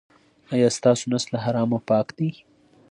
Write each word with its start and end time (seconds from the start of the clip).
ایا 0.53 0.69
ستاسو 0.77 1.03
نس 1.11 1.23
له 1.31 1.37
حرامو 1.45 1.79
پاک 1.89 2.07
دی؟ 2.17 2.29